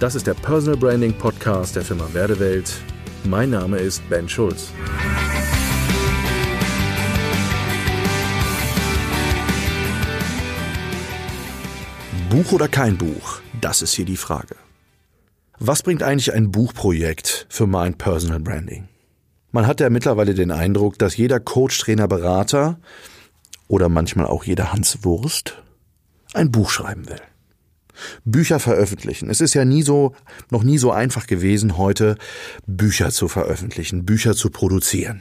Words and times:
Das 0.00 0.14
ist 0.14 0.28
der 0.28 0.34
Personal 0.34 0.76
Branding 0.76 1.12
Podcast 1.12 1.74
der 1.74 1.82
Firma 1.82 2.08
Werdewelt. 2.12 2.72
Mein 3.24 3.50
Name 3.50 3.78
ist 3.78 4.08
Ben 4.08 4.28
Schulz. 4.28 4.70
Buch 12.30 12.52
oder 12.52 12.68
kein 12.68 12.96
Buch? 12.96 13.40
Das 13.60 13.82
ist 13.82 13.92
hier 13.94 14.04
die 14.04 14.16
Frage. 14.16 14.54
Was 15.58 15.82
bringt 15.82 16.04
eigentlich 16.04 16.32
ein 16.32 16.52
Buchprojekt 16.52 17.46
für 17.48 17.66
mein 17.66 17.94
Personal 17.94 18.38
Branding? 18.38 18.86
Man 19.50 19.66
hat 19.66 19.80
ja 19.80 19.90
mittlerweile 19.90 20.34
den 20.34 20.52
Eindruck, 20.52 20.96
dass 21.00 21.16
jeder 21.16 21.40
Coach, 21.40 21.76
Trainer, 21.76 22.06
Berater 22.06 22.78
oder 23.66 23.88
manchmal 23.88 24.26
auch 24.26 24.44
jeder 24.44 24.72
Hans 24.72 25.02
Wurst 25.02 25.60
ein 26.34 26.52
Buch 26.52 26.70
schreiben 26.70 27.08
will. 27.08 27.20
Bücher 28.24 28.60
veröffentlichen. 28.60 29.30
Es 29.30 29.40
ist 29.40 29.54
ja 29.54 29.64
nie 29.64 29.82
so, 29.82 30.14
noch 30.50 30.62
nie 30.62 30.78
so 30.78 30.92
einfach 30.92 31.26
gewesen, 31.26 31.76
heute 31.76 32.16
Bücher 32.66 33.10
zu 33.10 33.28
veröffentlichen, 33.28 34.04
Bücher 34.04 34.34
zu 34.34 34.50
produzieren. 34.50 35.20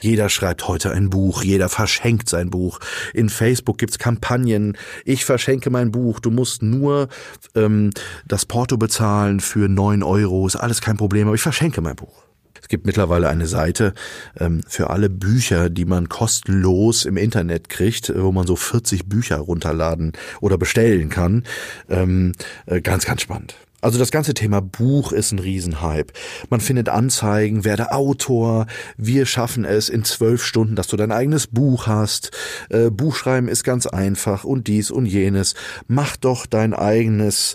Jeder 0.00 0.30
schreibt 0.30 0.66
heute 0.66 0.92
ein 0.92 1.10
Buch, 1.10 1.42
jeder 1.42 1.68
verschenkt 1.68 2.28
sein 2.28 2.50
Buch. 2.50 2.80
In 3.12 3.28
Facebook 3.28 3.78
gibt's 3.78 3.98
Kampagnen. 3.98 4.76
Ich 5.04 5.26
verschenke 5.26 5.68
mein 5.68 5.92
Buch. 5.92 6.20
Du 6.20 6.30
musst 6.30 6.62
nur 6.62 7.08
ähm, 7.54 7.90
das 8.26 8.46
Porto 8.46 8.78
bezahlen 8.78 9.40
für 9.40 9.68
neun 9.68 10.02
Euro. 10.02 10.46
Ist 10.46 10.56
alles 10.56 10.80
kein 10.80 10.96
Problem, 10.96 11.26
aber 11.26 11.34
ich 11.34 11.42
verschenke 11.42 11.82
mein 11.82 11.96
Buch. 11.96 12.29
Es 12.60 12.68
gibt 12.68 12.86
mittlerweile 12.86 13.28
eine 13.28 13.46
Seite 13.46 13.94
ähm, 14.38 14.62
für 14.66 14.90
alle 14.90 15.10
Bücher, 15.10 15.70
die 15.70 15.84
man 15.84 16.08
kostenlos 16.08 17.04
im 17.04 17.16
Internet 17.16 17.68
kriegt, 17.68 18.12
wo 18.14 18.32
man 18.32 18.46
so 18.46 18.56
40 18.56 19.06
Bücher 19.06 19.38
runterladen 19.38 20.12
oder 20.40 20.58
bestellen 20.58 21.08
kann. 21.08 21.44
Ähm, 21.88 22.32
äh, 22.66 22.80
ganz, 22.80 23.04
ganz 23.04 23.22
spannend. 23.22 23.56
Also 23.80 23.98
das 23.98 24.10
ganze 24.10 24.34
Thema 24.34 24.60
Buch 24.60 25.12
ist 25.12 25.32
ein 25.32 25.38
Riesenhype. 25.38 26.12
Man 26.50 26.60
findet 26.60 26.88
Anzeigen, 26.88 27.64
werde 27.64 27.92
Autor, 27.92 28.66
wir 28.96 29.24
schaffen 29.24 29.64
es 29.64 29.88
in 29.88 30.04
zwölf 30.04 30.44
Stunden, 30.44 30.76
dass 30.76 30.88
du 30.88 30.96
dein 30.96 31.12
eigenes 31.12 31.46
Buch 31.46 31.86
hast. 31.86 32.30
Äh, 32.68 32.90
Buchschreiben 32.90 33.48
ist 33.48 33.64
ganz 33.64 33.86
einfach 33.86 34.44
und 34.44 34.66
dies 34.66 34.90
und 34.90 35.06
jenes. 35.06 35.54
Mach 35.88 36.16
doch 36.16 36.46
dein 36.46 36.74
eigenes 36.74 37.54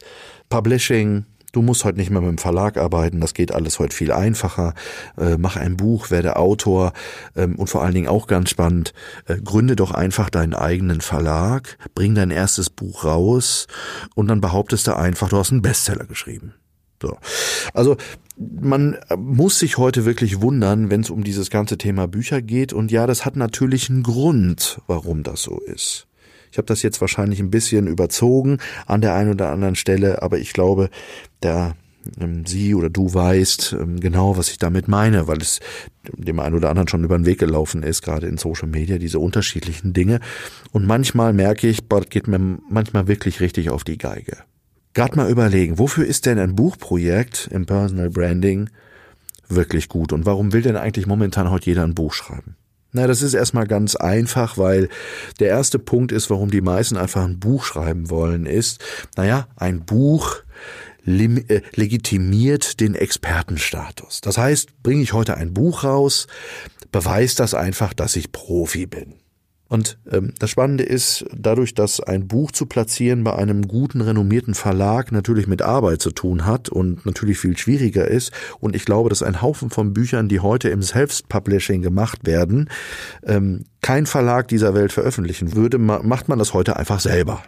Publishing, 0.49 1.25
Du 1.55 1.61
musst 1.61 1.85
heute 1.85 1.97
nicht 1.97 2.09
mehr 2.09 2.19
mit 2.19 2.31
dem 2.31 2.37
Verlag 2.37 2.75
arbeiten, 2.75 3.21
das 3.21 3.33
geht 3.33 3.53
alles 3.53 3.79
heute 3.79 3.95
viel 3.95 4.11
einfacher. 4.11 4.73
Äh, 5.17 5.37
mach 5.37 5.55
ein 5.55 5.77
Buch, 5.77 6.11
werde 6.11 6.35
Autor 6.35 6.91
ähm, 7.33 7.55
und 7.55 7.67
vor 7.67 7.81
allen 7.81 7.93
Dingen 7.93 8.09
auch 8.09 8.27
ganz 8.27 8.49
spannend, 8.49 8.93
äh, 9.25 9.37
gründe 9.37 9.77
doch 9.77 9.91
einfach 9.91 10.29
deinen 10.29 10.53
eigenen 10.53 10.99
Verlag, 10.99 11.77
bring 11.93 12.13
dein 12.13 12.29
erstes 12.29 12.69
Buch 12.69 13.05
raus 13.05 13.67
und 14.15 14.27
dann 14.27 14.41
behauptest 14.41 14.87
du 14.87 14.97
einfach, 14.97 15.29
du 15.29 15.37
hast 15.37 15.53
einen 15.53 15.61
Bestseller 15.61 16.03
geschrieben. 16.03 16.55
So. 17.01 17.17
Also 17.73 17.95
man 18.37 18.97
muss 19.17 19.57
sich 19.59 19.77
heute 19.77 20.03
wirklich 20.03 20.41
wundern, 20.41 20.89
wenn 20.89 20.99
es 20.99 21.09
um 21.09 21.23
dieses 21.23 21.49
ganze 21.49 21.77
Thema 21.77 22.05
Bücher 22.05 22.41
geht. 22.41 22.73
Und 22.73 22.91
ja, 22.91 23.07
das 23.07 23.23
hat 23.23 23.37
natürlich 23.37 23.89
einen 23.89 24.03
Grund, 24.03 24.81
warum 24.87 25.23
das 25.23 25.41
so 25.41 25.59
ist. 25.59 26.05
Ich 26.55 26.57
habe 26.57 26.67
das 26.67 26.83
jetzt 26.83 27.01
wahrscheinlich 27.01 27.41
ein 27.41 27.51
bisschen 27.51 27.85
überzogen 27.85 28.59
an 28.85 29.01
der 29.01 29.13
einen 29.13 29.31
oder 29.31 29.49
anderen 29.49 29.75
Stelle, 29.75 30.21
aber 30.21 30.37
ich 30.37 30.53
glaube, 30.53 30.89
der 31.43 31.75
ähm, 32.17 32.45
Sie 32.45 32.73
oder 32.73 32.89
du 32.89 33.13
weißt 33.13 33.75
ähm, 33.77 33.99
genau, 33.99 34.37
was 34.37 34.49
ich 34.51 34.57
damit 34.57 34.87
meine, 34.87 35.27
weil 35.27 35.41
es 35.41 35.59
dem 36.13 36.39
einen 36.39 36.55
oder 36.55 36.69
anderen 36.69 36.87
schon 36.87 37.03
über 37.03 37.17
den 37.17 37.25
Weg 37.25 37.39
gelaufen 37.39 37.83
ist, 37.83 38.03
gerade 38.03 38.27
in 38.27 38.37
Social 38.37 38.69
Media, 38.69 38.99
diese 38.99 39.19
unterschiedlichen 39.19 39.91
Dinge. 39.91 40.21
Und 40.71 40.87
manchmal 40.87 41.33
merke 41.33 41.67
ich, 41.67 41.85
das 41.89 42.07
geht 42.07 42.29
mir 42.29 42.39
manchmal 42.69 43.09
wirklich 43.09 43.41
richtig 43.41 43.69
auf 43.69 43.83
die 43.83 43.97
Geige. 43.97 44.37
Gerade 44.93 45.17
mal 45.17 45.29
überlegen, 45.29 45.77
wofür 45.77 46.05
ist 46.05 46.25
denn 46.25 46.39
ein 46.39 46.55
Buchprojekt 46.55 47.49
im 47.51 47.65
Personal 47.65 48.11
Branding 48.11 48.69
wirklich 49.49 49.89
gut 49.89 50.13
und 50.13 50.25
warum 50.25 50.53
will 50.53 50.61
denn 50.61 50.77
eigentlich 50.77 51.05
momentan 51.05 51.51
heute 51.51 51.65
jeder 51.65 51.83
ein 51.83 51.95
Buch 51.95 52.13
schreiben? 52.13 52.55
Na, 52.95 53.07
das 53.07 53.21
ist 53.21 53.33
erstmal 53.33 53.67
ganz 53.67 53.97
einfach, 53.97 54.57
weil 54.57 54.87
der 55.41 55.49
erste 55.49 55.79
Punkt 55.79 56.13
ist, 56.13 56.29
warum 56.29 56.49
die 56.49 56.61
meisten 56.61 56.95
einfach 56.95 57.25
ein 57.25 57.41
Buch 57.41 57.65
schreiben 57.65 58.09
wollen, 58.09 58.45
ist, 58.45 58.81
naja, 59.17 59.49
ein 59.57 59.83
Buch 59.83 60.37
äh, 61.05 61.61
legitimiert 61.73 62.79
den 62.79 62.95
Expertenstatus. 62.95 64.21
Das 64.21 64.37
heißt, 64.37 64.81
bringe 64.81 65.03
ich 65.03 65.11
heute 65.11 65.35
ein 65.35 65.53
Buch 65.53 65.83
raus, 65.83 66.27
beweist 66.93 67.41
das 67.41 67.53
einfach, 67.53 67.93
dass 67.93 68.15
ich 68.15 68.31
Profi 68.31 68.85
bin. 68.85 69.15
Und 69.67 69.97
ähm, 70.11 70.33
das 70.37 70.51
Spannende 70.51 70.83
ist, 70.83 71.25
dadurch, 71.35 71.73
dass 71.73 71.99
ein 71.99 72.27
Buch 72.27 72.51
zu 72.51 72.67
platzieren 72.67 73.23
bei 73.23 73.33
einem 73.33 73.67
guten, 73.67 74.01
renommierten 74.01 74.53
Verlag 74.53 75.11
natürlich 75.11 75.47
mit 75.47 75.63
Arbeit 75.63 76.01
zu 76.01 76.11
tun 76.11 76.45
hat 76.45 76.69
und 76.69 77.05
natürlich 77.05 77.39
viel 77.39 77.57
schwieriger 77.57 78.07
ist. 78.07 78.31
Und 78.59 78.75
ich 78.75 78.85
glaube, 78.85 79.09
dass 79.09 79.23
ein 79.23 79.41
Haufen 79.41 79.71
von 79.71 79.93
Büchern, 79.93 80.29
die 80.29 80.39
heute 80.39 80.69
im 80.69 80.83
Self-Publishing 80.83 81.81
gemacht 81.81 82.27
werden, 82.27 82.69
ähm, 83.23 83.65
kein 83.81 84.05
Verlag 84.05 84.47
dieser 84.47 84.75
Welt 84.75 84.93
veröffentlichen 84.93 85.55
würde, 85.55 85.79
macht 85.79 86.29
man 86.29 86.39
das 86.39 86.53
heute 86.53 86.77
einfach 86.77 86.99
selber. 86.99 87.43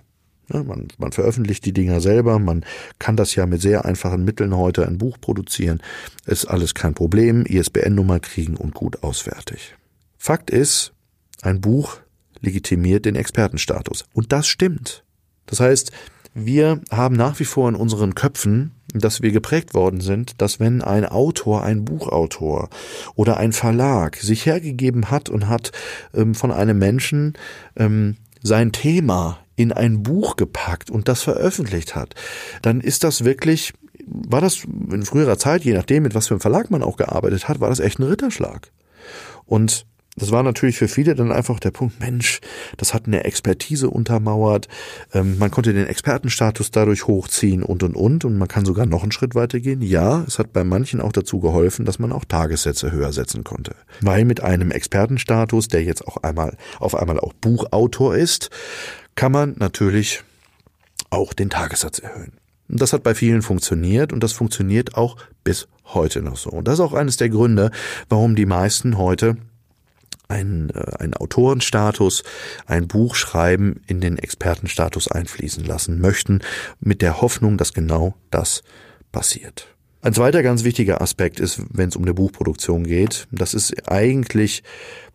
Ja, 0.52 0.64
man, 0.64 0.88
man 0.98 1.12
veröffentlicht 1.12 1.66
die 1.66 1.74
Dinger 1.74 2.00
selber, 2.00 2.40
man 2.40 2.64
kann 3.00 3.18
das 3.18 3.36
ja 3.36 3.46
mit 3.46 3.62
sehr 3.62 3.86
einfachen 3.86 4.24
Mitteln 4.24 4.56
heute 4.56 4.88
ein 4.88 4.98
Buch 4.98 5.18
produzieren. 5.20 5.82
Ist 6.26 6.46
alles 6.46 6.74
kein 6.74 6.94
Problem, 6.94 7.46
ISBN-Nummer 7.46 8.20
kriegen 8.22 8.56
und 8.56 8.74
gut 8.74 9.04
auswertig. 9.04 9.76
Fakt 10.18 10.50
ist, 10.50 10.94
ein 11.42 11.62
Buch 11.62 11.98
legitimiert 12.42 13.06
den 13.06 13.16
Expertenstatus. 13.16 14.06
Und 14.14 14.32
das 14.32 14.48
stimmt. 14.48 15.04
Das 15.46 15.60
heißt, 15.60 15.92
wir 16.34 16.82
haben 16.92 17.16
nach 17.16 17.40
wie 17.40 17.46
vor 17.46 17.68
in 17.68 17.76
unseren 17.76 18.14
Köpfen, 18.14 18.72
dass 18.94 19.22
wir 19.22 19.32
geprägt 19.32 19.74
worden 19.74 20.02
sind, 20.02 20.40
dass 20.42 20.60
wenn 20.60 20.82
ein 20.82 21.06
Autor, 21.06 21.64
ein 21.64 21.84
Buchautor 21.84 22.70
oder 23.16 23.38
ein 23.38 23.54
Verlag 23.54 24.18
sich 24.18 24.46
hergegeben 24.46 25.10
hat 25.10 25.30
und 25.30 25.48
hat 25.48 25.72
ähm, 26.14 26.36
von 26.36 26.52
einem 26.52 26.78
Menschen 26.78 27.34
ähm, 27.76 28.18
sein 28.44 28.72
Thema 28.72 29.40
in 29.56 29.72
ein 29.72 30.04
Buch 30.04 30.36
gepackt 30.36 30.92
und 30.92 31.08
das 31.08 31.24
veröffentlicht 31.24 31.96
hat, 31.96 32.14
dann 32.62 32.82
ist 32.82 33.04
das 33.04 33.24
wirklich, 33.24 33.74
war 34.06 34.40
das 34.40 34.64
in 34.64 35.04
früherer 35.04 35.40
Zeit, 35.40 35.64
je 35.64 35.74
nachdem, 35.74 36.04
mit 36.04 36.14
was 36.14 36.28
für 36.28 36.36
einem 36.36 36.42
Verlag 36.42 36.70
man 36.70 36.84
auch 36.84 36.98
gearbeitet 36.98 37.50
hat, 37.50 37.60
war 37.60 37.70
das 37.70 37.80
echt 37.80 38.00
ein 38.00 38.04
Ritterschlag. 38.04 38.72
Und 39.46 39.88
das 40.18 40.32
war 40.32 40.44
natürlich 40.44 40.78
für 40.78 40.88
viele 40.88 41.16
dann 41.16 41.32
einfach 41.32 41.60
der 41.60 41.72
Punkt, 41.72 42.00
Mensch, 42.00 42.42
das 42.76 42.94
hat 42.94 43.06
eine 43.06 43.24
Expertise 43.24 43.90
untermauert, 43.90 44.68
ähm, 45.14 45.38
man 45.38 45.52
konnte 45.52 45.74
den 45.74 45.88
Expertenstatus 45.88 46.72
dadurch 46.72 47.08
hochziehen 47.08 47.64
und 47.64 47.84
und 47.84 47.96
und 47.96 48.26
und 48.26 48.38
man 48.38 48.48
kann 48.48 48.66
sogar 48.66 48.86
noch 48.86 49.04
einen 49.04 49.12
Schritt 49.12 49.36
weitergehen. 49.36 49.82
Ja, 49.82 50.24
es 50.28 50.40
hat 50.40 50.54
bei 50.54 50.64
manchen 50.64 51.02
auch 51.02 51.12
dazu 51.12 51.40
geholfen, 51.40 51.86
dass 51.86 52.00
man 52.00 52.12
auch 52.12 52.26
Tagessätze 52.26 52.92
höher 52.92 53.14
setzen 53.14 53.44
konnte. 53.44 53.76
Weil 54.02 54.26
mit 54.26 54.42
einem 54.42 54.72
Expertenstatus, 54.72 55.68
der 55.68 55.84
jetzt 55.84 56.08
auch 56.08 56.18
einmal 56.18 56.58
auf 56.80 56.96
einmal 56.96 57.20
auch 57.20 57.34
Buchautor 57.34 58.16
ist, 58.16 58.50
kann 59.16 59.32
man 59.32 59.56
natürlich 59.58 60.24
auch 61.12 61.34
den 61.34 61.50
Tagessatz 61.50 62.00
erhöhen. 62.00 62.34
Und 62.70 62.82
das 62.82 62.92
hat 62.92 63.04
bei 63.04 63.16
vielen 63.16 63.42
funktioniert 63.42 64.12
und 64.12 64.24
das 64.24 64.34
funktioniert 64.34 64.96
auch 64.96 65.18
bis 65.44 65.68
heute 65.86 66.22
noch 66.22 66.38
so. 66.38 66.50
Und 66.50 66.68
das 66.68 66.76
ist 66.76 66.80
auch 66.82 66.94
eines 66.94 67.18
der 67.18 67.30
Gründe, 67.30 67.72
warum 68.10 68.36
die 68.36 68.46
meisten 68.46 68.98
heute 68.98 69.38
ein, 70.28 70.70
äh, 70.72 70.98
ein 71.00 71.14
Autorenstatus, 71.14 72.24
ein 72.66 72.88
Buch 72.88 73.16
schreiben, 73.16 73.82
in 73.88 74.02
den 74.02 74.18
Expertenstatus 74.18 75.10
einfließen 75.10 75.64
lassen 75.64 76.00
möchten, 76.00 76.42
mit 76.80 77.02
der 77.02 77.22
Hoffnung, 77.22 77.58
dass 77.58 77.74
genau 77.74 78.16
das 78.32 78.64
passiert. 79.12 79.68
Ein 80.02 80.14
zweiter 80.14 80.44
ganz 80.44 80.64
wichtiger 80.64 81.02
Aspekt 81.02 81.40
ist, 81.40 81.62
wenn 81.72 81.90
es 81.90 81.96
um 81.96 82.04
eine 82.04 82.14
Buchproduktion 82.14 82.84
geht, 82.84 83.28
das 83.32 83.54
ist 83.54 83.90
eigentlich 83.90 84.64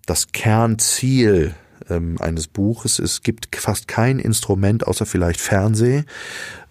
das 0.06 0.32
Kernziel 0.32 1.54
ähm, 1.88 2.16
eines 2.20 2.48
Buches. 2.48 2.98
Es 2.98 3.22
gibt 3.22 3.54
fast 3.56 3.88
kein 3.88 4.18
Instrument, 4.18 4.86
außer 4.86 5.06
vielleicht 5.06 5.40
Fernseh, 5.40 6.02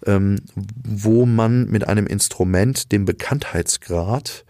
ähm, 0.06 0.40
wo 0.54 1.26
man 1.26 1.68
mit 1.68 1.88
einem 1.88 2.06
Instrument 2.06 2.92
den 2.92 3.04
Bekanntheitsgrad, 3.04 4.44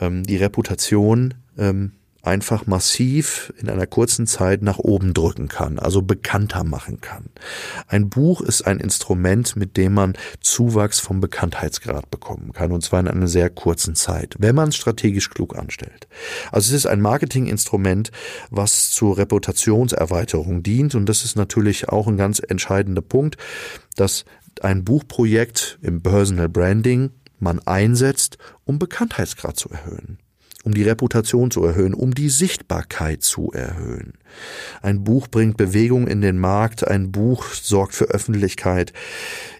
ähm, 0.00 0.22
die 0.22 0.36
Reputation 0.36 1.34
ähm, 1.58 1.92
einfach 2.22 2.66
massiv 2.66 3.52
in 3.58 3.68
einer 3.68 3.86
kurzen 3.86 4.26
Zeit 4.26 4.62
nach 4.62 4.78
oben 4.78 5.12
drücken 5.12 5.48
kann, 5.48 5.78
also 5.78 6.02
bekannter 6.02 6.62
machen 6.62 7.00
kann. 7.00 7.24
Ein 7.88 8.08
Buch 8.08 8.40
ist 8.40 8.62
ein 8.62 8.78
Instrument, 8.78 9.56
mit 9.56 9.76
dem 9.76 9.94
man 9.94 10.14
Zuwachs 10.40 11.00
vom 11.00 11.20
Bekanntheitsgrad 11.20 12.10
bekommen 12.10 12.52
kann, 12.52 12.70
und 12.70 12.82
zwar 12.82 13.00
in 13.00 13.08
einer 13.08 13.26
sehr 13.26 13.50
kurzen 13.50 13.96
Zeit, 13.96 14.36
wenn 14.38 14.54
man 14.54 14.68
es 14.68 14.76
strategisch 14.76 15.30
klug 15.30 15.58
anstellt. 15.58 16.06
Also 16.52 16.68
es 16.68 16.84
ist 16.84 16.86
ein 16.86 17.00
Marketinginstrument, 17.00 18.12
was 18.50 18.90
zur 18.90 19.18
Reputationserweiterung 19.18 20.62
dient, 20.62 20.94
und 20.94 21.06
das 21.06 21.24
ist 21.24 21.36
natürlich 21.36 21.88
auch 21.88 22.06
ein 22.06 22.16
ganz 22.16 22.40
entscheidender 22.46 23.02
Punkt, 23.02 23.36
dass 23.96 24.24
ein 24.60 24.84
Buchprojekt 24.84 25.78
im 25.82 26.02
Personal 26.02 26.48
Branding 26.48 27.10
man 27.40 27.58
einsetzt, 27.66 28.38
um 28.64 28.78
Bekanntheitsgrad 28.78 29.56
zu 29.56 29.68
erhöhen. 29.70 30.18
Um 30.64 30.74
die 30.74 30.82
Reputation 30.82 31.50
zu 31.50 31.64
erhöhen, 31.64 31.94
um 31.94 32.14
die 32.14 32.28
Sichtbarkeit 32.28 33.22
zu 33.22 33.50
erhöhen. 33.52 34.14
Ein 34.80 35.04
Buch 35.04 35.28
bringt 35.28 35.56
Bewegung 35.56 36.06
in 36.06 36.20
den 36.20 36.38
Markt, 36.38 36.86
ein 36.86 37.12
Buch 37.12 37.46
sorgt 37.52 37.94
für 37.94 38.06
Öffentlichkeit. 38.06 38.92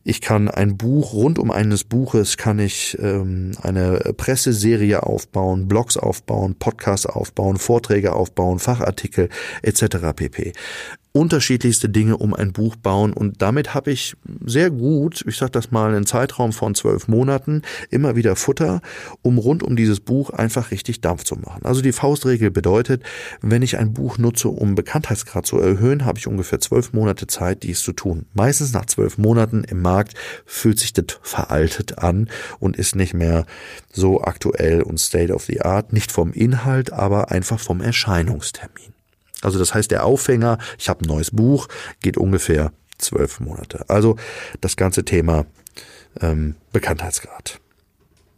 Ich 0.05 0.21
kann 0.21 0.49
ein 0.49 0.77
Buch, 0.77 1.13
rund 1.13 1.39
um 1.39 1.51
eines 1.51 1.85
Buches 1.85 2.37
kann 2.37 2.59
ich 2.59 2.97
ähm, 3.01 3.53
eine 3.61 3.99
Presseserie 4.17 5.03
aufbauen, 5.03 5.69
Blogs 5.69 5.97
aufbauen, 5.97 6.55
Podcasts 6.59 7.07
aufbauen, 7.07 7.57
Vorträge 7.57 8.15
aufbauen, 8.15 8.59
Fachartikel 8.59 9.29
etc. 9.63 10.15
pp 10.15 10.53
unterschiedlichste 11.12 11.88
Dinge 11.88 12.17
um 12.17 12.35
ein 12.35 12.53
Buch 12.53 12.76
bauen 12.76 13.12
und 13.12 13.43
damit 13.43 13.75
habe 13.75 13.91
ich 13.91 14.17
sehr 14.44 14.70
gut, 14.70 15.25
ich 15.26 15.37
sage 15.37 15.53
das 15.53 15.70
mal, 15.70 15.94
einen 15.94 16.06
Zeitraum 16.06 16.53
von 16.53 16.75
zwölf 16.75 17.06
Monaten 17.06 17.62
immer 17.91 18.17
wieder 18.17 18.35
Futter, 18.35 18.81
um 19.20 19.38
rund 19.38 19.62
um 19.62 19.76
dieses 19.76 20.00
Buch 20.00 20.31
einfach 20.31 20.70
richtig 20.70 21.03
Dampf 21.03 21.25
zu 21.25 21.37
machen. 21.37 21.64
Also 21.64 21.82
die 21.82 21.93
Faustregel 21.93 22.50
bedeutet, 22.50 23.03
wenn 23.43 23.62
ich 23.62 23.79
ein 23.79 23.93
Buch 23.93 24.17
nutze, 24.17 24.49
um 24.49 24.75
Bekanntheitsgrad 24.75 25.47
zu 25.47 25.59
erhöhen, 25.59 26.05
habe 26.06 26.19
ich 26.19 26.26
ungefähr 26.26 26.61
zwölf 26.61 26.93
Monate 26.93 27.26
Zeit, 27.26 27.62
dies 27.62 27.82
zu 27.82 27.93
tun. 27.93 28.26
Meistens 28.32 28.73
nach 28.73 28.87
zwölf 28.87 29.19
Monaten 29.19 29.65
im 29.65 29.82
Markt 29.82 30.15
fühlt 30.47 30.79
sich 30.79 30.93
das 30.94 31.03
veraltet 31.23 31.99
an 31.99 32.31
und 32.58 32.76
ist 32.76 32.97
nicht 32.97 33.12
mehr 33.12 33.44
so 33.93 34.23
aktuell 34.23 34.82
und 34.82 34.99
state 34.99 35.32
of 35.32 35.44
the 35.44 35.61
art, 35.61 35.93
nicht 35.93 36.11
vom 36.11 36.32
Inhalt, 36.32 36.93
aber 36.93 37.31
einfach 37.31 37.61
vom 37.61 37.81
Erscheinungstermin. 37.81 38.92
Also 39.43 39.59
das 39.59 39.75
heißt, 39.75 39.91
der 39.91 40.05
Aufhänger, 40.05 40.59
ich 40.79 40.89
habe 40.89 41.05
ein 41.05 41.09
neues 41.09 41.31
Buch, 41.31 41.69
geht 42.00 42.17
ungefähr 42.17 42.73
zwölf 42.99 43.41
Monate. 43.41 43.85
Also 43.89 44.17
das 44.61 44.77
ganze 44.77 45.05
Thema 45.05 45.44
ähm, 46.21 46.55
Bekanntheitsgrad. 46.73 47.61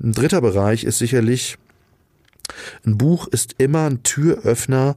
Ein 0.02 0.12
dritter 0.12 0.40
Bereich 0.40 0.84
ist 0.84 0.98
sicherlich, 0.98 1.58
ein 2.84 2.98
Buch 2.98 3.26
ist 3.28 3.54
immer 3.58 3.86
ein 3.88 4.02
Türöffner 4.02 4.96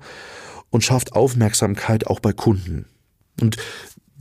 und 0.69 0.83
schafft 0.83 1.13
Aufmerksamkeit 1.13 2.07
auch 2.07 2.19
bei 2.19 2.33
Kunden. 2.33 2.85
Und 3.39 3.57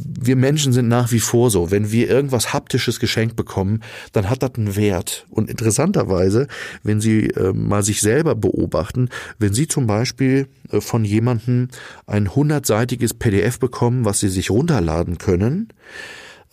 wir 0.05 0.37
Menschen 0.37 0.73
sind 0.73 0.89
nach 0.89 1.11
wie 1.13 1.21
vor 1.21 1.51
so. 1.51 1.71
Wenn 1.71 1.91
wir 1.91 2.09
irgendwas 2.09 2.53
haptisches 2.53 3.01
geschenkt 3.01 3.37
bekommen, 3.37 3.83
dann 4.13 4.29
hat 4.29 4.43
das 4.43 4.55
einen 4.57 4.77
Wert. 4.77 5.27
Und 5.31 5.49
interessanterweise, 5.49 6.49
wenn 6.83 7.01
Sie 7.01 7.31
äh, 7.31 7.53
mal 7.53 7.83
sich 7.83 8.01
selber 8.01 8.35
beobachten, 8.35 9.09
wenn 9.39 9.55
Sie 9.55 9.69
zum 9.69 9.87
Beispiel 9.87 10.49
äh, 10.71 10.81
von 10.81 11.05
jemandem 11.05 11.69
ein 12.07 12.35
hundertseitiges 12.35 13.15
PDF 13.15 13.59
bekommen, 13.59 14.05
was 14.05 14.21
Sie 14.21 14.29
sich 14.29 14.51
runterladen 14.51 15.19
können, 15.19 15.69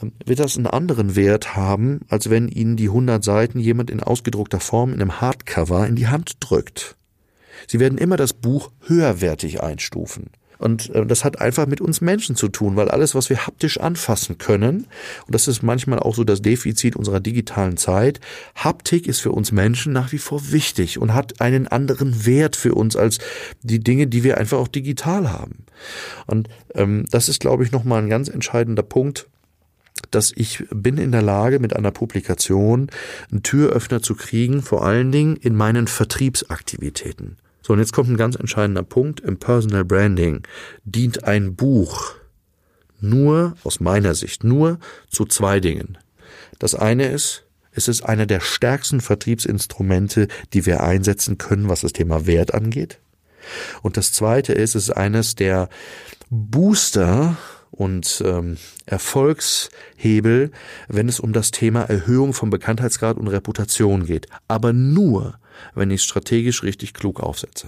äh, 0.01 0.07
wird 0.25 0.40
das 0.40 0.56
einen 0.56 0.68
anderen 0.68 1.16
Wert 1.16 1.56
haben, 1.56 2.01
als 2.07 2.30
wenn 2.30 2.48
Ihnen 2.48 2.78
die 2.78 2.90
hundert 2.90 3.24
Seiten 3.24 3.60
jemand 3.60 3.92
in 3.92 4.01
ausgedruckter 4.01 4.62
Form 4.62 4.94
in 4.94 5.01
einem 5.01 5.19
Hardcover 5.19 5.86
in 5.88 5.95
die 5.95 6.07
Hand 6.07 6.38
drückt. 6.40 6.95
Sie 7.68 7.80
werden 7.80 7.98
immer 7.98 8.18
das 8.18 8.34
Buch 8.34 8.72
höherwertig 8.88 9.62
einstufen. 9.62 10.31
Und 10.63 10.89
äh, 10.95 11.06
das 11.06 11.25
hat 11.25 11.42
einfach 11.42 11.68
mit 11.68 11.81
uns 11.81 12.00
Menschen 12.00 12.38
zu 12.38 12.48
tun, 12.48 12.77
weil 12.77 12.88
alles, 12.88 13.15
was 13.15 13.30
wir 13.30 13.45
haptisch 13.45 13.80
anfassen 13.81 14.38
können, 14.38 14.88
und 15.25 15.36
das 15.36 15.50
ist 15.50 15.62
manchmal 15.62 16.00
auch 16.00 16.15
so 16.15 16.24
das 16.24 16.42
Defizit 16.42 16.95
unserer 16.95 17.19
digitalen 17.19 17.75
Zeit, 17.75 18.21
Haptik 18.56 19.06
ist 19.06 19.19
für 19.19 19.33
uns 19.33 19.51
Menschen 19.51 19.92
nach 19.92 20.13
wie 20.13 20.18
vor 20.18 20.54
wichtig 20.54 21.00
und 21.00 21.13
hat 21.13 21.42
einen 21.42 21.68
anderen 21.68 22.25
Wert 22.25 22.56
für 22.56 22.75
uns 22.75 22.95
als 22.95 23.18
die 23.62 23.83
Dinge, 23.83 24.07
die 24.07 24.24
wir 24.24 24.38
einfach 24.38 24.57
auch 24.57 24.69
digital 24.69 25.33
haben. 25.33 25.65
Und 26.27 26.48
ähm, 26.75 27.07
das 27.12 27.27
ist, 27.27 27.42
glaube 27.42 27.66
ich, 27.66 27.74
nochmal 27.74 28.01
ein 28.01 28.09
ganz 28.09 28.30
entscheidender 28.30 28.83
Punkt, 28.83 29.27
dass 30.12 30.31
ich 30.33 30.63
bin 30.71 30.98
in 30.98 31.12
der 31.12 31.21
Lage, 31.21 31.59
mit 31.59 31.75
einer 31.75 31.92
Publikation 31.92 32.89
einen 33.31 33.44
Türöffner 33.44 34.01
zu 34.01 34.16
kriegen, 34.16 34.62
vor 34.62 34.86
allen 34.86 35.12
Dingen 35.12 35.36
in 35.36 35.56
meinen 35.56 35.88
Vertriebsaktivitäten. 35.88 37.36
So, 37.63 37.74
und 37.74 37.80
jetzt 37.80 37.94
kommt 37.94 38.10
ein 38.10 38.18
ganz 38.18 38.36
entscheidender 38.36 38.83
Punkt. 38.83 39.21
Im 39.21 39.38
Personal 39.38 39.86
Branding 39.86 40.44
dient 40.83 41.24
ein 41.24 41.56
Buch 41.56 42.15
nur, 43.00 43.56
aus 43.63 43.80
meiner 43.80 44.15
Sicht, 44.15 44.44
nur 44.44 44.80
zu 45.10 45.25
zwei 45.25 45.60
Dingen. 45.60 45.98
Das 46.60 46.75
eine 46.75 47.07
ist, 47.07 47.45
es 47.71 47.88
ist 47.88 48.04
einer 48.04 48.25
der 48.25 48.39
stärksten 48.39 49.01
Vertriebsinstrumente, 49.01 50.27
die 50.54 50.65
wir 50.65 50.83
einsetzen 50.83 51.38
können, 51.38 51.69
was 51.69 51.81
das 51.81 51.94
Thema 51.94 52.27
Wert 52.27 52.54
angeht. 52.54 53.00
Und 53.81 53.98
das 53.98 54.12
zweite 54.12 54.54
ist, 54.54 54.75
es 54.75 54.89
ist 54.89 54.98
eines 54.98 55.36
der 55.36 55.69
Booster 56.30 57.38
und 57.71 58.24
ähm, 58.25 58.57
Erfolgshebel, 58.86 60.51
wenn 60.88 61.09
es 61.09 61.19
um 61.19 61.33
das 61.33 61.51
Thema 61.51 61.81
Erhöhung 61.81 62.33
von 62.33 62.50
Bekanntheitsgrad 62.50 63.18
und 63.18 63.27
Reputation 63.27 64.06
geht. 64.06 64.27
Aber 64.48 64.71
nur, 64.71 65.39
wenn 65.75 65.91
ich 65.91 66.01
es 66.01 66.03
strategisch 66.03 66.63
richtig 66.63 66.94
klug 66.94 67.19
aufsetze. 67.19 67.67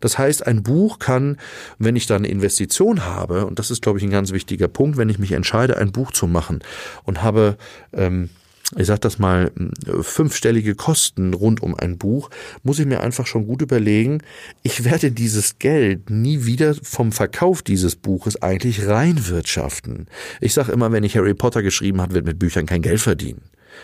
Das 0.00 0.18
heißt, 0.18 0.46
ein 0.46 0.62
Buch 0.62 0.98
kann, 0.98 1.38
wenn 1.78 1.96
ich 1.96 2.06
da 2.06 2.16
eine 2.16 2.28
Investition 2.28 3.04
habe, 3.04 3.46
und 3.46 3.58
das 3.58 3.70
ist, 3.70 3.82
glaube 3.82 3.98
ich, 3.98 4.04
ein 4.04 4.10
ganz 4.10 4.30
wichtiger 4.30 4.68
Punkt, 4.68 4.98
wenn 4.98 5.08
ich 5.08 5.18
mich 5.18 5.32
entscheide, 5.32 5.78
ein 5.78 5.92
Buch 5.92 6.12
zu 6.12 6.26
machen 6.26 6.60
und 7.04 7.22
habe 7.22 7.56
ähm, 7.92 8.28
ich 8.76 8.86
sag 8.86 9.00
das 9.02 9.18
mal, 9.18 9.52
fünfstellige 10.00 10.74
Kosten 10.74 11.34
rund 11.34 11.62
um 11.62 11.76
ein 11.76 11.98
Buch, 11.98 12.30
muss 12.64 12.80
ich 12.80 12.86
mir 12.86 13.00
einfach 13.00 13.26
schon 13.26 13.46
gut 13.46 13.62
überlegen, 13.62 14.22
ich 14.64 14.84
werde 14.84 15.12
dieses 15.12 15.58
Geld 15.60 16.10
nie 16.10 16.46
wieder 16.46 16.74
vom 16.82 17.12
Verkauf 17.12 17.62
dieses 17.62 17.94
Buches 17.94 18.42
eigentlich 18.42 18.86
reinwirtschaften. 18.86 20.08
Ich 20.40 20.52
sage 20.52 20.72
immer, 20.72 20.90
wenn 20.90 21.04
ich 21.04 21.16
Harry 21.16 21.34
Potter 21.34 21.62
geschrieben 21.62 22.00
hat, 22.00 22.12
wird 22.12 22.26
mit 22.26 22.40
Büchern 22.40 22.66
kein 22.66 22.82
Geld 22.82 23.00
verdienen. 23.00 23.42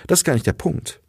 Das 0.08 0.20
ist 0.20 0.24
gar 0.24 0.34
nicht 0.34 0.46
der 0.46 0.52
Punkt 0.52 1.00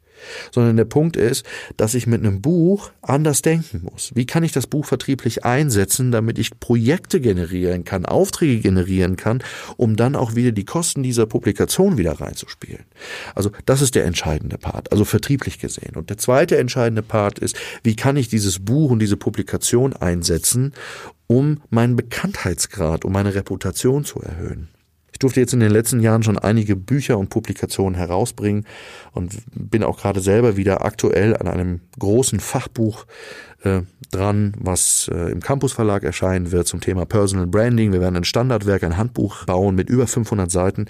sondern 0.52 0.78
der 0.78 0.86
Punkt 0.86 1.16
ist, 1.16 1.46
dass 1.78 1.94
ich 1.94 2.08
mit 2.08 2.22
einem 2.22 2.42
Buch 2.42 2.92
anders 3.02 3.42
denken 3.42 3.81
muss. 3.84 4.12
Wie 4.16 4.25
kann 4.25 4.44
ich 4.44 4.52
das 4.52 4.68
Buch 4.68 4.86
vertrieblich 4.86 5.46
einsetzen, 5.46 6.12
damit 6.12 6.40
ich 6.40 6.60
Projekte 6.60 7.20
generieren 7.20 7.84
kann, 7.84 8.06
Aufträge 8.06 8.62
generieren 8.62 9.18
kann, 9.18 9.44
um 9.78 9.96
dann 9.96 10.16
auch 10.16 10.36
wieder 10.36 10.52
die 10.52 10.66
Kosten 10.66 11.04
dieser 11.04 11.25
Publikation 11.25 11.98
wieder 11.98 12.14
reinzuspielen. 12.14 12.86
Also 13.36 13.52
das 13.66 13.81
ist 13.81 13.96
der 13.96 14.06
entscheidende 14.06 14.58
Part, 14.58 14.92
also 14.92 15.06
vertrieblich 15.06 15.60
gesehen. 15.60 15.96
Und 15.96 16.10
der 16.10 16.18
zweite 16.18 16.58
entscheidende 16.58 17.04
Part 17.04 17.40
ist, 17.40 17.56
wie 17.84 17.96
kann 17.96 18.18
ich 18.18 18.28
dieses 18.28 18.60
Buch 18.60 18.92
und 18.92 19.00
diese 19.00 19.18
Publikation 19.18 19.94
einsetzen, 19.94 20.74
um 21.28 21.62
meinen 21.70 21.96
Bekanntheitsgrad, 21.96 23.06
um 23.06 23.12
meine 23.12 23.34
Reputation 23.36 24.06
zu 24.06 24.22
erhöhen. 24.22 24.70
Ich 25.24 25.25
durfte 25.25 25.40
jetzt 25.40 25.54
in 25.54 25.62
den 25.62 25.72
letzten 25.72 26.02
Jahren 26.02 26.22
schon 26.22 26.38
einige 26.38 26.75
Bücher 26.75 27.18
und 27.18 27.30
Publikationen 27.30 27.96
herausbringen 27.96 28.66
und 29.14 29.38
bin 29.56 29.81
auch 29.81 29.98
gerade 29.98 30.20
selber 30.20 30.58
wieder 30.58 30.84
aktuell 30.84 31.38
an 31.38 31.48
einem 31.48 31.80
großen 31.98 32.42
Fachbuch 32.42 33.06
äh, 33.63 33.81
dran, 34.12 34.54
was 34.60 35.10
äh, 35.13 35.31
im 35.31 35.39
Campus 35.42 35.74
Verlag 35.74 36.04
erscheinen 36.04 36.51
wird 36.51 36.68
zum 36.68 36.81
Thema 36.81 37.06
Personal 37.06 37.48
Branding. 37.48 37.92
Wir 37.92 38.01
werden 38.01 38.15
ein 38.15 38.24
Standardwerk, 38.24 38.83
ein 38.83 38.98
Handbuch 38.98 39.45
bauen 39.45 39.75
mit 39.75 39.89
über 39.89 40.07
500 40.07 40.51
Seiten. 40.51 40.86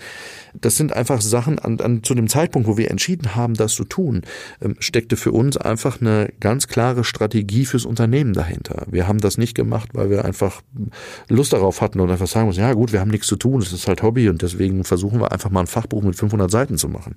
Das 0.53 0.75
sind 0.75 0.93
einfach 0.93 1.21
Sachen, 1.21 1.57
an, 1.59 1.79
an 1.79 2.03
zu 2.03 2.13
dem 2.13 2.27
Zeitpunkt, 2.27 2.67
wo 2.67 2.77
wir 2.77 2.91
entschieden 2.91 3.35
haben, 3.35 3.53
das 3.53 3.73
zu 3.73 3.85
tun, 3.85 4.21
ähm, 4.61 4.75
steckte 4.79 5.15
für 5.15 5.31
uns 5.31 5.57
einfach 5.57 6.01
eine 6.01 6.31
ganz 6.39 6.67
klare 6.67 7.03
Strategie 7.03 7.65
fürs 7.65 7.85
Unternehmen 7.85 8.33
dahinter. 8.33 8.85
Wir 8.89 9.07
haben 9.07 9.19
das 9.19 9.37
nicht 9.37 9.55
gemacht, 9.55 9.89
weil 9.93 10.09
wir 10.09 10.25
einfach 10.25 10.61
Lust 11.29 11.53
darauf 11.53 11.81
hatten 11.81 11.99
und 11.99 12.11
einfach 12.11 12.27
sagen 12.27 12.47
mussten, 12.47 12.61
ja 12.61 12.73
gut, 12.73 12.91
wir 12.91 12.99
haben 12.99 13.11
nichts 13.11 13.27
zu 13.27 13.35
tun, 13.35 13.61
es 13.61 13.71
ist 13.71 13.87
halt 13.87 14.03
Hobby 14.03 14.29
und 14.29 14.41
deswegen 14.41 14.83
versuchen 14.83 15.19
wir 15.19 15.31
einfach 15.31 15.49
mal 15.49 15.61
ein 15.61 15.67
Fachbuch 15.67 16.03
mit 16.03 16.15
500 16.15 16.51
Seiten 16.51 16.77
zu 16.77 16.89
machen. 16.89 17.15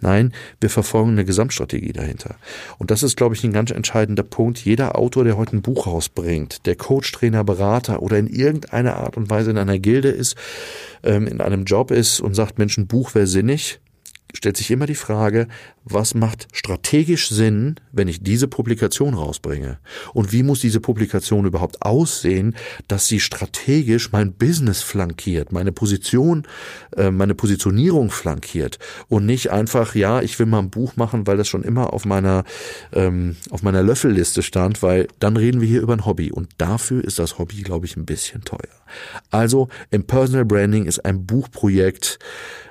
Nein, 0.00 0.32
wir 0.60 0.70
verfolgen 0.70 1.12
eine 1.12 1.24
Gesamtstrategie 1.24 1.92
dahinter. 1.92 2.36
Und 2.78 2.90
das 2.90 3.02
ist, 3.02 3.16
glaube 3.16 3.34
ich, 3.34 3.44
ein 3.44 3.52
ganz 3.52 3.70
entscheidender 3.70 4.22
Punkt. 4.22 4.58
Jeder 4.58 4.93
Autor, 4.94 5.24
der 5.24 5.36
heute 5.36 5.56
ein 5.56 5.62
Buch 5.62 5.86
rausbringt, 5.86 6.66
der 6.66 6.76
Coach, 6.76 7.12
Trainer, 7.12 7.44
Berater 7.44 8.02
oder 8.02 8.18
in 8.18 8.26
irgendeiner 8.26 8.96
Art 8.96 9.16
und 9.16 9.30
Weise 9.30 9.50
in 9.50 9.58
einer 9.58 9.78
Gilde 9.78 10.08
ist, 10.08 10.36
ähm, 11.02 11.26
in 11.26 11.40
einem 11.40 11.64
Job 11.64 11.90
ist 11.90 12.20
und 12.20 12.34
sagt, 12.34 12.58
Mensch, 12.58 12.76
ein 12.78 12.86
Buch 12.86 13.14
wäre 13.14 13.26
sinnig, 13.26 13.80
stellt 14.32 14.56
sich 14.56 14.70
immer 14.70 14.86
die 14.86 14.94
Frage, 14.94 15.48
was 15.84 16.14
macht 16.14 16.48
strategisch 16.52 17.28
Sinn, 17.28 17.76
wenn 17.92 18.08
ich 18.08 18.22
diese 18.22 18.48
Publikation 18.48 19.14
rausbringe? 19.14 19.78
Und 20.14 20.32
wie 20.32 20.42
muss 20.42 20.60
diese 20.60 20.80
Publikation 20.80 21.44
überhaupt 21.44 21.82
aussehen, 21.82 22.56
dass 22.88 23.06
sie 23.06 23.20
strategisch 23.20 24.10
mein 24.10 24.32
Business 24.32 24.82
flankiert, 24.82 25.52
meine 25.52 25.72
Position, 25.72 26.46
äh, 26.96 27.10
meine 27.10 27.34
Positionierung 27.34 28.10
flankiert 28.10 28.78
und 29.08 29.26
nicht 29.26 29.50
einfach, 29.50 29.94
ja, 29.94 30.22
ich 30.22 30.38
will 30.38 30.46
mal 30.46 30.60
ein 30.60 30.70
Buch 30.70 30.96
machen, 30.96 31.26
weil 31.26 31.36
das 31.36 31.48
schon 31.48 31.62
immer 31.62 31.92
auf 31.92 32.06
meiner, 32.06 32.44
ähm, 32.92 33.36
auf 33.50 33.62
meiner 33.62 33.82
Löffelliste 33.82 34.42
stand, 34.42 34.82
weil 34.82 35.08
dann 35.20 35.36
reden 35.36 35.60
wir 35.60 35.68
hier 35.68 35.82
über 35.82 35.92
ein 35.92 36.06
Hobby 36.06 36.32
und 36.32 36.48
dafür 36.56 37.04
ist 37.04 37.18
das 37.18 37.38
Hobby, 37.38 37.62
glaube 37.62 37.84
ich, 37.84 37.96
ein 37.96 38.06
bisschen 38.06 38.42
teuer. 38.44 38.58
Also 39.30 39.68
im 39.90 40.04
Personal 40.04 40.44
Branding 40.44 40.86
ist 40.86 41.04
ein 41.04 41.26
Buchprojekt 41.26 42.18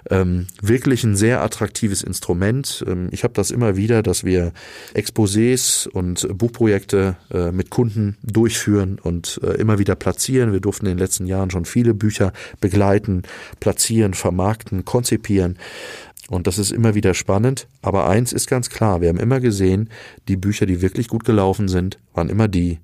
ähm, 0.09 0.47
wirklich 0.61 1.03
ein 1.03 1.15
sehr 1.15 1.41
attraktives 1.41 2.01
Instrument. 2.01 2.83
Ähm, 2.87 3.02
ich 3.11 3.23
habe 3.23 3.33
das 3.33 3.51
immer 3.51 3.75
wieder, 3.75 4.03
dass 4.03 4.23
wir 4.23 4.53
Exposés 4.93 5.87
und 5.87 6.27
Buchprojekte 6.37 7.15
äh, 7.31 7.51
mit 7.51 7.69
Kunden 7.69 8.17
durchführen 8.23 8.99
und 9.01 9.39
äh, 9.43 9.53
immer 9.53 9.79
wieder 9.79 9.95
platzieren. 9.95 10.53
Wir 10.53 10.59
durften 10.59 10.85
in 10.85 10.93
den 10.93 10.99
letzten 10.99 11.25
Jahren 11.25 11.51
schon 11.51 11.65
viele 11.65 11.93
Bücher 11.93 12.33
begleiten, 12.59 13.23
platzieren, 13.59 14.13
vermarkten, 14.13 14.85
konzipieren. 14.85 15.57
Und 16.29 16.47
das 16.47 16.57
ist 16.57 16.71
immer 16.71 16.95
wieder 16.95 17.13
spannend. 17.13 17.67
Aber 17.81 18.07
eins 18.07 18.33
ist 18.33 18.47
ganz 18.47 18.69
klar, 18.69 19.01
wir 19.01 19.09
haben 19.09 19.19
immer 19.19 19.39
gesehen, 19.39 19.89
die 20.27 20.37
Bücher, 20.37 20.65
die 20.65 20.81
wirklich 20.81 21.07
gut 21.07 21.25
gelaufen 21.25 21.67
sind, 21.67 21.99
waren 22.13 22.29
immer 22.29 22.47
die, 22.47 22.79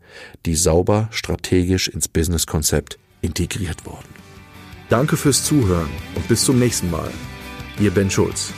die 0.45 0.55
sauber 0.55 1.07
strategisch 1.11 1.87
ins 1.87 2.07
Businesskonzept 2.07 2.99
integriert 3.21 3.85
wurden. 3.85 4.19
Danke 4.89 5.17
fürs 5.17 5.43
Zuhören 5.43 5.89
und 6.15 6.27
bis 6.27 6.43
zum 6.43 6.59
nächsten 6.59 6.89
Mal. 6.91 7.11
Ihr 7.79 7.91
Ben 7.91 8.09
Schulz. 8.09 8.53